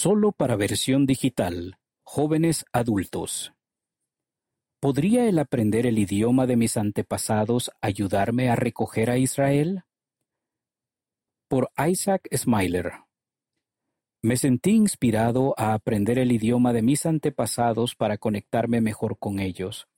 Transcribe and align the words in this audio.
Solo 0.00 0.30
para 0.30 0.54
versión 0.54 1.06
digital, 1.06 1.76
jóvenes 2.04 2.64
adultos. 2.72 3.52
¿Podría 4.78 5.28
el 5.28 5.40
aprender 5.40 5.86
el 5.86 5.98
idioma 5.98 6.46
de 6.46 6.54
mis 6.54 6.76
antepasados 6.76 7.72
ayudarme 7.80 8.48
a 8.48 8.54
recoger 8.54 9.10
a 9.10 9.18
Israel? 9.18 9.82
Por 11.48 11.72
Isaac 11.76 12.28
Smiler. 12.32 12.92
Me 14.22 14.36
sentí 14.36 14.70
inspirado 14.70 15.52
a 15.56 15.74
aprender 15.74 16.20
el 16.20 16.30
idioma 16.30 16.72
de 16.72 16.82
mis 16.82 17.04
antepasados 17.04 17.96
para 17.96 18.18
conectarme 18.18 18.80
mejor 18.80 19.18
con 19.18 19.40
ellos, 19.40 19.88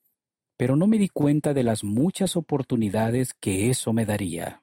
pero 0.57 0.77
no 0.77 0.87
me 0.87 0.97
di 0.97 1.11
cuenta 1.11 1.53
de 1.53 1.63
las 1.63 1.85
muchas 1.85 2.37
oportunidades 2.37 3.35
que 3.35 3.69
eso 3.69 3.93
me 3.93 4.07
daría. 4.07 4.63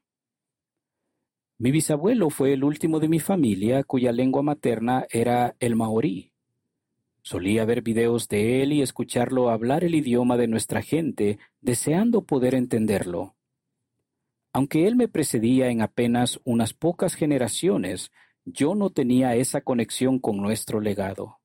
Mi 1.60 1.72
bisabuelo 1.72 2.30
fue 2.30 2.54
el 2.54 2.64
último 2.64 3.00
de 3.00 3.10
mi 3.10 3.20
familia 3.20 3.84
cuya 3.84 4.12
lengua 4.12 4.44
materna 4.44 5.08
era 5.10 5.56
el 5.60 5.76
maorí. 5.76 6.32
Solía 7.24 7.66
ver 7.66 7.82
videos 7.82 8.28
de 8.28 8.62
él 8.62 8.74
y 8.74 8.84
escucharlo 8.84 9.50
hablar 9.50 9.84
el 9.84 9.96
idioma 9.96 10.38
de 10.38 10.48
nuestra 10.48 10.84
gente, 10.84 11.40
deseando 11.60 12.22
poder 12.22 12.54
entenderlo. 12.54 13.36
Aunque 14.54 14.88
él 14.88 14.96
me 14.96 15.08
precedía 15.08 15.70
en 15.70 15.82
apenas 15.82 16.40
unas 16.44 16.74
pocas 16.74 17.16
generaciones, 17.16 18.12
yo 18.46 18.76
no 18.76 18.92
tenía 18.92 19.36
esa 19.36 19.62
conexión 19.62 20.20
con 20.20 20.38
nuestro 20.38 20.80
legado. 20.80 21.40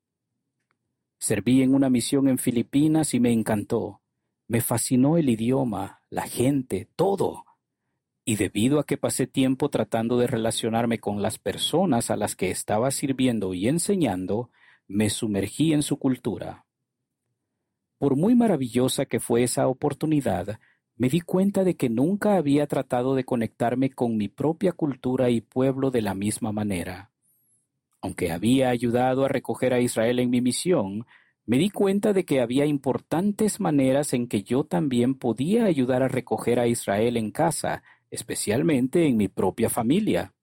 Serví 1.19 1.63
en 1.63 1.75
una 1.75 1.89
misión 1.89 2.29
en 2.29 2.37
Filipinas 2.37 3.15
y 3.15 3.21
me 3.21 3.33
encantó. 3.33 4.03
Me 4.47 4.61
fascinó 4.61 5.17
el 5.17 5.31
idioma, 5.31 6.03
la 6.11 6.23
gente, 6.23 6.89
todo 6.97 7.45
y 8.25 8.37
debido 8.37 8.79
a 8.79 8.85
que 8.85 8.97
pasé 8.97 9.27
tiempo 9.27 9.69
tratando 9.69 10.17
de 10.17 10.27
relacionarme 10.27 10.99
con 10.99 11.23
las 11.23 11.39
personas 11.39 12.11
a 12.11 12.17
las 12.17 12.37
que 12.37 12.51
estaba 12.51 12.91
sirviendo 12.91 13.55
y 13.55 13.69
enseñando, 13.69 14.51
me 14.87 15.11
sumergí 15.11 15.73
en 15.73 15.83
su 15.83 15.99
cultura. 15.99 16.65
Por 17.99 18.17
muy 18.17 18.35
maravillosa 18.35 19.07
que 19.07 19.21
fue 19.21 19.43
esa 19.43 19.69
oportunidad, 19.69 20.59
me 20.97 21.09
di 21.09 21.21
cuenta 21.21 21.65
de 21.65 21.77
que 21.77 21.89
nunca 21.89 22.37
había 22.37 22.67
tratado 22.67 23.15
de 23.15 23.25
conectarme 23.25 23.91
con 23.91 24.17
mi 24.17 24.29
propia 24.29 24.73
cultura 24.73 25.31
y 25.31 25.41
pueblo 25.41 25.91
de 25.91 26.03
la 26.03 26.15
misma 26.15 26.53
manera. 26.53 27.11
Aunque 28.01 28.31
había 28.33 28.71
ayudado 28.71 29.25
a 29.25 29.29
recoger 29.29 29.73
a 29.73 29.81
Israel 29.81 30.19
en 30.19 30.31
mi 30.31 30.41
misión, 30.41 31.07
me 31.45 31.59
di 31.59 31.71
cuenta 31.71 32.13
de 32.13 32.25
que 32.25 32.41
había 32.41 32.67
importantes 32.67 33.59
maneras 33.59 34.13
en 34.13 34.29
que 34.29 34.43
yo 34.43 34.65
también 34.65 35.15
podía 35.15 35.65
ayudar 35.65 36.03
a 36.03 36.09
recoger 36.09 36.61
a 36.61 36.69
Israel 36.69 37.17
en 37.17 37.31
casa, 37.31 37.83
especialmente 38.13 39.07
en 39.07 39.17
mi 39.17 39.29
propia 39.29 39.71
familia. 39.71 40.35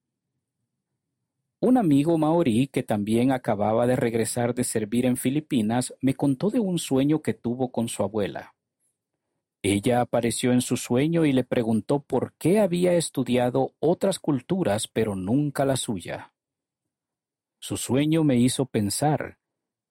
Un 1.61 1.77
amigo 1.77 2.17
maorí 2.17 2.67
que 2.67 2.81
también 2.81 3.31
acababa 3.31 3.85
de 3.85 3.95
regresar 3.95 4.55
de 4.55 4.63
servir 4.63 5.05
en 5.05 5.17
Filipinas 5.17 5.93
me 6.01 6.15
contó 6.15 6.49
de 6.49 6.59
un 6.59 6.79
sueño 6.79 7.21
que 7.21 7.35
tuvo 7.35 7.71
con 7.71 7.87
su 7.87 8.01
abuela. 8.01 8.55
Ella 9.61 10.01
apareció 10.01 10.51
en 10.51 10.61
su 10.61 10.77
sueño 10.77 11.25
y 11.25 11.31
le 11.31 11.43
preguntó 11.43 11.99
por 11.99 12.33
qué 12.39 12.59
había 12.59 12.93
estudiado 12.93 13.75
otras 13.79 14.17
culturas 14.17 14.87
pero 14.87 15.15
nunca 15.15 15.63
la 15.63 15.75
suya. 15.75 16.33
Su 17.59 17.77
sueño 17.77 18.23
me 18.23 18.37
hizo 18.37 18.65
pensar. 18.65 19.37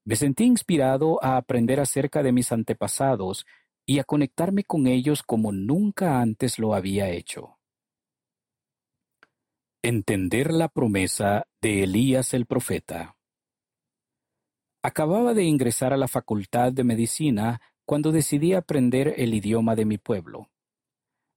Me 0.04 0.16
sentí 0.16 0.44
inspirado 0.44 1.22
a 1.22 1.36
aprender 1.36 1.78
acerca 1.78 2.24
de 2.24 2.32
mis 2.32 2.50
antepasados 2.50 3.46
y 3.86 4.00
a 4.00 4.04
conectarme 4.04 4.64
con 4.64 4.88
ellos 4.88 5.22
como 5.22 5.52
nunca 5.52 6.20
antes 6.20 6.58
lo 6.58 6.74
había 6.74 7.10
hecho. 7.10 7.57
Entender 9.84 10.52
la 10.52 10.66
promesa 10.66 11.46
de 11.62 11.84
Elías 11.84 12.34
el 12.34 12.46
profeta. 12.46 13.16
Acababa 14.82 15.34
de 15.34 15.44
ingresar 15.44 15.92
a 15.92 15.96
la 15.96 16.08
Facultad 16.08 16.72
de 16.72 16.82
Medicina 16.82 17.60
cuando 17.86 18.10
decidí 18.10 18.54
aprender 18.54 19.14
el 19.16 19.34
idioma 19.34 19.76
de 19.76 19.84
mi 19.84 19.96
pueblo. 19.96 20.50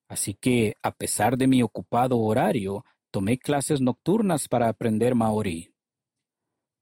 Así 0.10 0.34
que, 0.34 0.76
a 0.82 0.90
pesar 0.90 1.38
de 1.38 1.46
mi 1.46 1.62
ocupado 1.62 2.18
horario, 2.18 2.84
tomé 3.12 3.38
clases 3.38 3.80
nocturnas 3.80 4.48
para 4.48 4.70
aprender 4.70 5.14
maorí. 5.14 5.76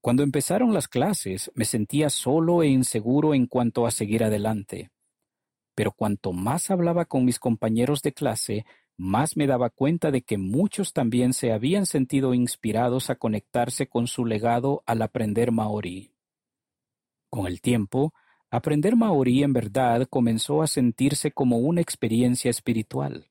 Cuando 0.00 0.22
empezaron 0.22 0.72
las 0.72 0.88
clases, 0.88 1.52
me 1.54 1.66
sentía 1.66 2.08
solo 2.08 2.62
e 2.62 2.68
inseguro 2.68 3.34
en 3.34 3.46
cuanto 3.46 3.86
a 3.86 3.90
seguir 3.90 4.24
adelante. 4.24 4.90
Pero 5.74 5.92
cuanto 5.92 6.32
más 6.32 6.70
hablaba 6.70 7.04
con 7.04 7.26
mis 7.26 7.38
compañeros 7.38 8.00
de 8.00 8.14
clase, 8.14 8.64
más 9.00 9.34
me 9.34 9.46
daba 9.46 9.70
cuenta 9.70 10.10
de 10.10 10.20
que 10.20 10.36
muchos 10.36 10.92
también 10.92 11.32
se 11.32 11.52
habían 11.52 11.86
sentido 11.86 12.34
inspirados 12.34 13.08
a 13.08 13.14
conectarse 13.14 13.86
con 13.86 14.06
su 14.06 14.26
legado 14.26 14.82
al 14.84 15.00
aprender 15.00 15.52
maorí. 15.52 16.12
Con 17.30 17.46
el 17.46 17.62
tiempo, 17.62 18.12
aprender 18.50 18.96
maorí 18.96 19.42
en 19.42 19.54
verdad 19.54 20.06
comenzó 20.10 20.60
a 20.60 20.66
sentirse 20.66 21.32
como 21.32 21.58
una 21.58 21.80
experiencia 21.80 22.50
espiritual. 22.50 23.30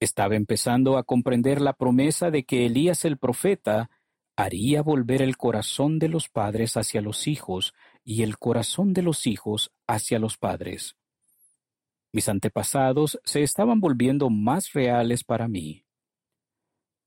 Estaba 0.00 0.34
empezando 0.34 0.96
a 0.96 1.02
comprender 1.02 1.60
la 1.60 1.74
promesa 1.74 2.30
de 2.30 2.44
que 2.44 2.64
Elías 2.64 3.04
el 3.04 3.18
profeta 3.18 3.90
haría 4.34 4.80
volver 4.80 5.20
el 5.20 5.36
corazón 5.36 5.98
de 5.98 6.08
los 6.08 6.30
padres 6.30 6.78
hacia 6.78 7.02
los 7.02 7.28
hijos 7.28 7.74
y 8.02 8.22
el 8.22 8.38
corazón 8.38 8.94
de 8.94 9.02
los 9.02 9.26
hijos 9.26 9.72
hacia 9.86 10.18
los 10.18 10.38
padres. 10.38 10.96
Mis 12.14 12.28
antepasados 12.28 13.18
se 13.24 13.42
estaban 13.42 13.80
volviendo 13.80 14.30
más 14.30 14.72
reales 14.72 15.24
para 15.24 15.48
mí. 15.48 15.84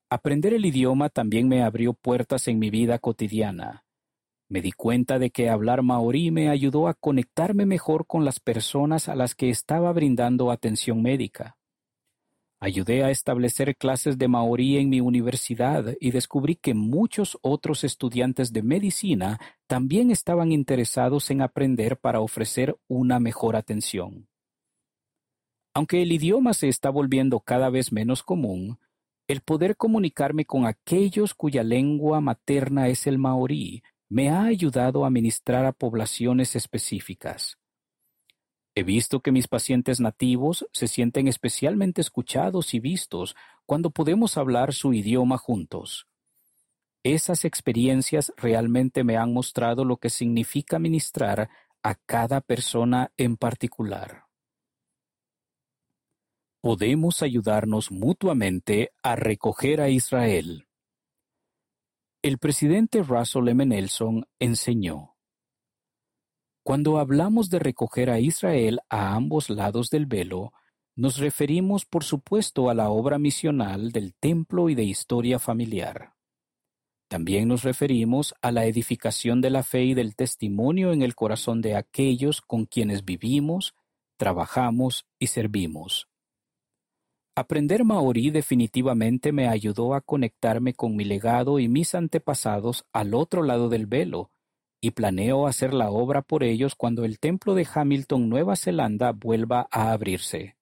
Aprender 0.09 0.53
el 0.53 0.65
idioma 0.65 1.07
también 1.07 1.47
me 1.47 1.63
abrió 1.63 1.93
puertas 1.93 2.49
en 2.49 2.59
mi 2.59 2.69
vida 2.69 2.99
cotidiana. 2.99 3.85
Me 4.49 4.61
di 4.61 4.73
cuenta 4.73 5.17
de 5.17 5.29
que 5.29 5.49
hablar 5.49 5.81
maorí 5.81 6.29
me 6.29 6.49
ayudó 6.49 6.89
a 6.89 6.93
conectarme 6.93 7.65
mejor 7.65 8.05
con 8.05 8.25
las 8.25 8.41
personas 8.41 9.07
a 9.07 9.15
las 9.15 9.33
que 9.33 9.49
estaba 9.49 9.93
brindando 9.93 10.51
atención 10.51 11.01
médica. 11.01 11.57
Ayudé 12.59 13.05
a 13.05 13.09
establecer 13.09 13.77
clases 13.77 14.17
de 14.17 14.27
maorí 14.27 14.75
en 14.75 14.89
mi 14.89 14.99
universidad 14.99 15.95
y 16.01 16.11
descubrí 16.11 16.57
que 16.57 16.73
muchos 16.73 17.37
otros 17.41 17.85
estudiantes 17.85 18.51
de 18.51 18.61
medicina 18.61 19.39
también 19.67 20.11
estaban 20.11 20.51
interesados 20.51 21.31
en 21.31 21.41
aprender 21.41 21.97
para 21.97 22.19
ofrecer 22.19 22.75
una 22.89 23.21
mejor 23.21 23.55
atención. 23.55 24.27
Aunque 25.77 26.01
el 26.01 26.11
idioma 26.11 26.55
se 26.55 26.69
está 26.69 26.89
volviendo 26.89 27.39
cada 27.39 27.69
vez 27.69 27.91
menos 27.91 28.23
común, 28.23 28.79
el 29.27 29.41
poder 29.41 29.77
comunicarme 29.77 30.43
con 30.43 30.65
aquellos 30.65 31.35
cuya 31.35 31.63
lengua 31.63 32.19
materna 32.19 32.87
es 32.87 33.05
el 33.05 33.19
maorí 33.19 33.83
me 34.09 34.31
ha 34.31 34.45
ayudado 34.45 35.05
a 35.05 35.11
ministrar 35.11 35.67
a 35.67 35.73
poblaciones 35.73 36.55
específicas. 36.55 37.59
He 38.73 38.81
visto 38.81 39.19
que 39.19 39.31
mis 39.31 39.47
pacientes 39.47 39.99
nativos 39.99 40.65
se 40.73 40.87
sienten 40.87 41.27
especialmente 41.27 42.01
escuchados 42.01 42.73
y 42.73 42.79
vistos 42.79 43.35
cuando 43.67 43.91
podemos 43.91 44.35
hablar 44.35 44.73
su 44.73 44.95
idioma 44.95 45.37
juntos. 45.37 46.07
Esas 47.03 47.45
experiencias 47.45 48.33
realmente 48.35 49.03
me 49.03 49.15
han 49.15 49.31
mostrado 49.31 49.85
lo 49.85 49.97
que 49.97 50.09
significa 50.09 50.79
ministrar 50.79 51.51
a 51.83 51.93
cada 51.93 52.41
persona 52.41 53.11
en 53.15 53.37
particular 53.37 54.26
podemos 56.67 57.23
ayudarnos 57.23 57.91
mutuamente 57.91 58.91
a 59.01 59.15
recoger 59.15 59.79
a 59.79 59.87
Israel. 59.87 60.67
El 62.21 62.39
presidente 62.39 63.03
Russell 63.03 63.47
M. 63.47 63.65
Nelson 63.65 64.27
enseñó, 64.37 65.15
Cuando 66.63 66.97
hablamos 66.97 67.49
de 67.49 67.59
recoger 67.59 68.09
a 68.09 68.19
Israel 68.19 68.81
a 68.89 69.15
ambos 69.15 69.49
lados 69.49 69.89
del 69.89 70.07
velo, 70.07 70.51
nos 70.93 71.19
referimos 71.19 71.85
por 71.85 72.03
supuesto 72.03 72.69
a 72.69 72.73
la 72.73 72.89
obra 72.89 73.17
misional 73.17 73.93
del 73.93 74.13
templo 74.13 74.67
y 74.67 74.75
de 74.75 74.83
historia 74.83 75.39
familiar. 75.39 76.15
También 77.07 77.47
nos 77.47 77.63
referimos 77.63 78.35
a 78.41 78.51
la 78.51 78.65
edificación 78.65 79.39
de 79.39 79.51
la 79.51 79.63
fe 79.63 79.85
y 79.85 79.93
del 79.93 80.17
testimonio 80.17 80.91
en 80.91 81.01
el 81.01 81.15
corazón 81.15 81.61
de 81.61 81.77
aquellos 81.77 82.41
con 82.41 82.65
quienes 82.65 83.05
vivimos, 83.05 83.73
trabajamos 84.17 85.05
y 85.17 85.27
servimos. 85.27 86.09
Aprender 87.37 87.83
maorí 87.83 88.31
definitivamente 88.31 89.31
me 89.31 89.47
ayudó 89.47 89.93
a 89.93 90.01
conectarme 90.01 90.73
con 90.73 90.95
mi 90.95 91.03
legado 91.03 91.59
y 91.59 91.67
mis 91.67 91.93
antepasados 91.93 92.87
al 92.91 93.13
otro 93.13 93.43
lado 93.43 93.69
del 93.69 93.85
velo, 93.85 94.31
y 94.81 94.89
planeo 94.89 95.45
hacer 95.45 95.71
la 95.71 95.91
obra 95.91 96.23
por 96.23 96.43
ellos 96.43 96.73
cuando 96.73 97.05
el 97.05 97.19
templo 97.19 97.53
de 97.53 97.67
Hamilton, 97.71 98.27
Nueva 98.27 98.55
Zelanda, 98.55 99.11
vuelva 99.11 99.67
a 99.69 99.91
abrirse. 99.91 100.57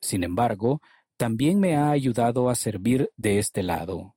Sin 0.00 0.22
embargo, 0.22 0.80
también 1.16 1.58
me 1.58 1.74
ha 1.74 1.90
ayudado 1.90 2.50
a 2.50 2.54
servir 2.54 3.10
de 3.16 3.40
este 3.40 3.64
lado. 3.64 4.14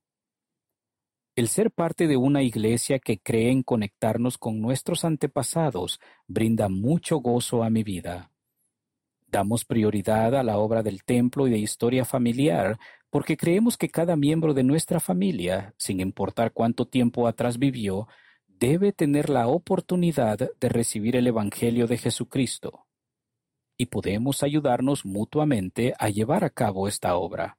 El 1.34 1.48
ser 1.48 1.72
parte 1.72 2.06
de 2.06 2.16
una 2.16 2.44
iglesia 2.44 3.00
que 3.00 3.18
cree 3.18 3.50
en 3.50 3.64
conectarnos 3.64 4.38
con 4.38 4.60
nuestros 4.60 5.04
antepasados 5.04 5.98
brinda 6.28 6.68
mucho 6.68 7.16
gozo 7.16 7.64
a 7.64 7.68
mi 7.68 7.82
vida. 7.82 8.30
Damos 9.30 9.64
prioridad 9.64 10.34
a 10.34 10.42
la 10.42 10.58
obra 10.58 10.82
del 10.82 11.04
templo 11.04 11.46
y 11.46 11.50
de 11.50 11.58
historia 11.58 12.04
familiar 12.04 12.78
porque 13.10 13.36
creemos 13.36 13.76
que 13.76 13.88
cada 13.88 14.16
miembro 14.16 14.54
de 14.54 14.62
nuestra 14.62 15.00
familia, 15.00 15.74
sin 15.78 16.00
importar 16.00 16.52
cuánto 16.52 16.86
tiempo 16.86 17.26
atrás 17.26 17.58
vivió, 17.58 18.08
debe 18.46 18.92
tener 18.92 19.30
la 19.30 19.46
oportunidad 19.48 20.38
de 20.60 20.68
recibir 20.68 21.16
el 21.16 21.26
Evangelio 21.26 21.86
de 21.86 21.98
Jesucristo. 21.98 22.86
Y 23.76 23.86
podemos 23.86 24.42
ayudarnos 24.42 25.04
mutuamente 25.04 25.94
a 25.98 26.08
llevar 26.08 26.44
a 26.44 26.50
cabo 26.50 26.88
esta 26.88 27.16
obra. 27.16 27.58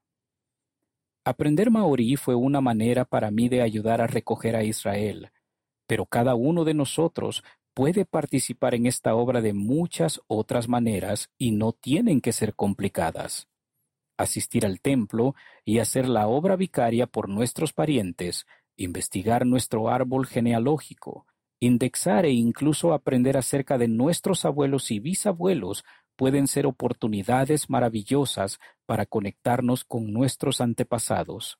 Aprender 1.24 1.72
maorí 1.72 2.16
fue 2.16 2.36
una 2.36 2.62
manera 2.62 3.06
para 3.06 3.32
mí 3.32 3.50
de 3.50 3.62
ayudar 3.62 4.02
a 4.02 4.08
recoger 4.08 4.56
a 4.56 4.64
Israel, 4.64 5.32
pero 5.88 6.06
cada 6.06 6.36
uno 6.36 6.66
de 6.66 6.74
nosotros 6.74 7.44
puede 7.74 8.06
participar 8.06 8.76
en 8.76 8.86
esta 8.86 9.16
obra 9.16 9.42
de 9.42 9.54
muchas 9.54 10.22
otras 10.28 10.68
maneras 10.68 11.30
y 11.38 11.52
no 11.52 11.72
tienen 11.72 12.22
que 12.22 12.34
ser 12.34 12.56
complicadas. 12.56 13.48
Asistir 14.18 14.66
al 14.66 14.82
templo 14.82 15.36
y 15.64 15.80
hacer 15.80 16.10
la 16.10 16.28
obra 16.28 16.56
vicaria 16.56 17.08
por 17.08 17.30
nuestros 17.30 17.72
parientes 17.74 18.46
investigar 18.80 19.46
nuestro 19.46 19.90
árbol 19.90 20.26
genealógico, 20.26 21.28
indexar 21.60 22.26
e 22.26 22.32
incluso 22.32 22.94
aprender 22.94 23.38
acerca 23.38 23.78
de 23.78 23.88
nuestros 23.88 24.46
abuelos 24.46 24.90
y 24.92 25.00
bisabuelos 25.00 25.84
pueden 26.16 26.48
ser 26.48 26.66
oportunidades 26.66 27.70
maravillosas 27.70 28.60
para 28.86 29.06
conectarnos 29.06 29.84
con 29.84 30.12
nuestros 30.12 30.62
antepasados. 30.62 31.60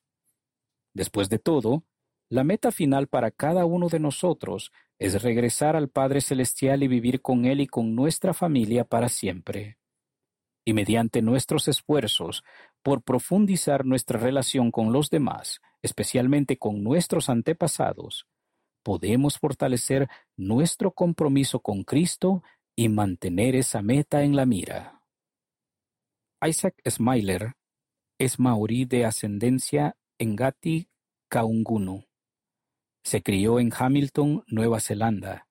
Después 0.94 1.28
de 1.28 1.38
todo, 1.38 1.84
la 2.28 2.44
meta 2.44 2.72
final 2.72 3.06
para 3.06 3.30
cada 3.30 3.64
uno 3.64 3.88
de 3.88 4.00
nosotros 4.00 4.72
es 5.00 5.22
regresar 5.22 5.76
al 5.76 5.88
Padre 5.88 6.20
Celestial 6.20 6.82
y 6.82 6.88
vivir 6.88 7.22
con 7.22 7.46
Él 7.46 7.62
y 7.62 7.66
con 7.66 7.94
nuestra 7.94 8.34
familia 8.34 8.84
para 8.84 9.08
siempre. 9.08 9.78
Y 10.62 10.74
mediante 10.74 11.22
nuestros 11.22 11.68
esfuerzos 11.68 12.44
por 12.82 13.02
profundizar 13.02 13.86
nuestra 13.86 14.20
relación 14.20 14.70
con 14.70 14.92
los 14.92 15.08
demás, 15.08 15.60
especialmente 15.80 16.58
con 16.58 16.84
nuestros 16.84 17.30
antepasados, 17.30 18.26
podemos 18.82 19.38
fortalecer 19.38 20.06
nuestro 20.36 20.92
compromiso 20.92 21.60
con 21.60 21.82
Cristo 21.82 22.42
y 22.76 22.90
mantener 22.90 23.56
esa 23.56 23.80
meta 23.80 24.22
en 24.22 24.36
la 24.36 24.44
mira. 24.44 25.02
Isaac 26.46 26.74
Smiler 26.86 27.54
es 28.18 28.38
maorí 28.38 28.84
de 28.84 29.06
ascendencia 29.06 29.96
Ngati 30.22 30.90
Kaungunu. 31.30 32.09
Se 33.02 33.22
crió 33.22 33.60
en 33.60 33.72
Hamilton, 33.76 34.44
Nueva 34.46 34.80
Zelanda, 34.80 35.46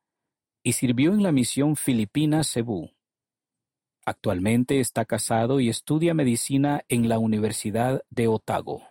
y 0.64 0.74
sirvió 0.74 1.14
en 1.14 1.24
la 1.24 1.32
misión 1.32 1.76
filipina 1.76 2.44
Cebu. 2.44 2.92
Actualmente 4.06 4.80
está 4.80 5.06
casado 5.06 5.60
y 5.60 5.70
estudia 5.70 6.14
medicina 6.14 6.84
en 6.88 7.10
la 7.10 7.20
Universidad 7.20 8.04
de 8.10 8.28
Otago. 8.28 8.89